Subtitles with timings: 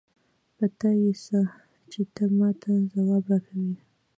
[0.57, 1.41] په تا يې څه؛
[1.91, 3.73] چې ته ما ته ځواب راکوې.